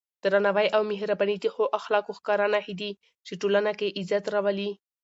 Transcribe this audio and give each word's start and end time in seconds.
درناوی 0.23 0.67
او 0.75 0.81
مهرباني 0.91 1.35
د 1.39 1.45
ښو 1.53 1.63
اخلاقو 1.79 2.11
ښکاره 2.17 2.47
نښې 2.53 2.75
دي 2.81 2.91
چې 3.25 3.33
ټولنه 3.41 3.71
کې 3.79 3.95
عزت 3.99 4.25
راولي. 4.33 4.71